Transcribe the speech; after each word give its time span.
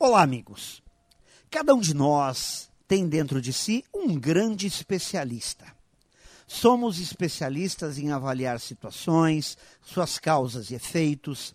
Olá, 0.00 0.22
amigos. 0.22 0.80
Cada 1.50 1.74
um 1.74 1.80
de 1.80 1.92
nós 1.92 2.70
tem 2.86 3.08
dentro 3.08 3.42
de 3.42 3.52
si 3.52 3.84
um 3.92 4.14
grande 4.14 4.64
especialista. 4.64 5.66
Somos 6.46 7.00
especialistas 7.00 7.98
em 7.98 8.12
avaliar 8.12 8.60
situações, 8.60 9.58
suas 9.82 10.16
causas 10.16 10.70
e 10.70 10.76
efeitos. 10.76 11.52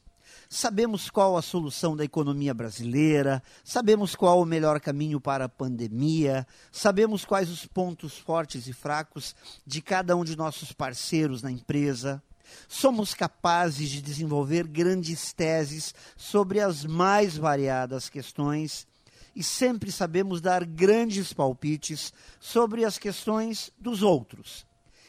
Sabemos 0.50 1.10
qual 1.10 1.38
a 1.38 1.42
solução 1.42 1.96
da 1.96 2.04
economia 2.04 2.54
brasileira, 2.54 3.42
sabemos 3.64 4.14
qual 4.14 4.42
o 4.42 4.46
melhor 4.46 4.82
caminho 4.82 5.22
para 5.22 5.46
a 5.46 5.50
pandemia, 5.50 6.46
sabemos 6.70 7.24
quais 7.24 7.50
os 7.50 7.66
pontos 7.66 8.18
fortes 8.18 8.68
e 8.68 8.74
fracos 8.74 9.34
de 9.66 9.82
cada 9.82 10.18
um 10.18 10.26
de 10.26 10.36
nossos 10.36 10.74
parceiros 10.74 11.42
na 11.42 11.50
empresa. 11.50 12.22
Somos 12.68 13.14
capazes 13.14 13.90
de 13.90 14.02
desenvolver 14.02 14.68
grandes 14.68 15.34
teses 15.34 15.94
sobre 16.16 16.60
as 16.60 16.86
mais 16.86 17.38
variadas 17.38 18.10
questões 18.10 18.88
e 19.36 19.44
sempre 19.44 19.92
sabemos 19.92 20.42
dar 20.42 20.64
grandes 20.64 21.34
palpites 21.34 22.14
sobre 22.40 22.86
as 22.86 22.98
questões 22.98 23.72
dos 23.80 24.04
outros 24.04 24.66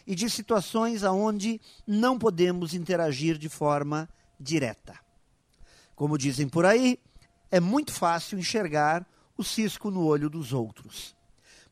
e 0.06 0.15
de 0.15 0.28
situações 0.28 1.02
aonde 1.02 1.61
não 1.87 2.19
podemos 2.19 2.75
interagir 2.75 3.39
de 3.39 3.48
forma 3.48 4.09
direta. 4.39 4.98
Como 5.95 6.19
dizem 6.19 6.48
por 6.48 6.64
aí, 6.64 6.98
é 7.51 7.61
muito 7.61 7.92
fácil 7.92 8.39
enxergar 8.39 9.06
o 9.37 9.45
cisco 9.45 9.91
no 9.91 10.05
olho 10.05 10.28
dos 10.28 10.53
outros, 10.53 11.14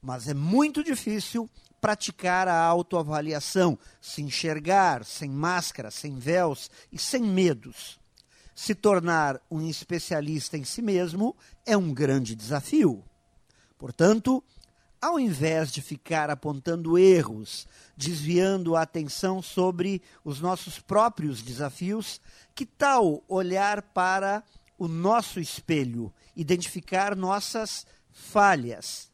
mas 0.01 0.29
é 0.29 0.35
muito 0.35 0.83
difícil 0.83 1.49
praticar 1.83 2.47
a 2.47 2.63
autoavaliação, 2.63 3.77
se 4.01 4.23
enxergar 4.23 5.05
sem 5.05 5.29
máscara, 5.29 5.91
sem 5.91 6.17
véus 6.17 6.71
e 6.93 6.99
sem 6.99 7.21
medos. 7.21 7.99
Se 8.55 8.73
tornar 8.73 9.41
um 9.51 9.61
especialista 9.69 10.57
em 10.57 10.63
si 10.63 10.81
mesmo 10.81 11.35
é 11.67 11.77
um 11.77 11.93
grande 11.93 12.37
desafio. 12.37 13.03
Portanto, 13.77 14.45
ao 15.01 15.19
invés 15.19 15.73
de 15.73 15.83
ficar 15.83 16.31
apontando 16.31 16.97
erros, 16.97 17.67
desviando 17.97 18.77
a 18.77 18.83
atenção 18.83 19.43
sobre 19.43 20.01
os 20.25 20.41
nossos 20.41 20.79
próprios 20.79 21.43
desafios, 21.43 22.21
que 22.55 22.65
tal 22.65 23.25
olhar 23.27 23.83
para 23.83 24.45
o 24.79 24.87
nosso 24.87 25.41
espelho, 25.41 26.13
identificar 26.37 27.17
nossas 27.17 27.85
falhas? 28.13 29.11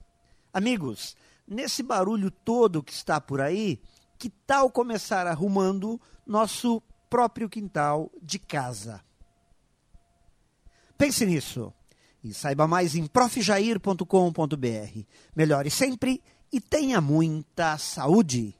Amigos, 0.52 1.16
nesse 1.48 1.82
barulho 1.82 2.30
todo 2.30 2.82
que 2.82 2.92
está 2.92 3.20
por 3.20 3.40
aí, 3.40 3.80
que 4.18 4.28
tal 4.28 4.70
começar 4.70 5.26
arrumando 5.26 6.00
nosso 6.26 6.82
próprio 7.08 7.48
quintal 7.48 8.10
de 8.22 8.38
casa? 8.38 9.02
Pense 10.96 11.24
nisso 11.24 11.72
e 12.22 12.34
saiba 12.34 12.66
mais 12.66 12.94
em 12.94 13.06
profjair.com.br. 13.06 15.00
Melhore 15.34 15.70
sempre 15.70 16.22
e 16.52 16.60
tenha 16.60 17.00
muita 17.00 17.78
saúde! 17.78 18.54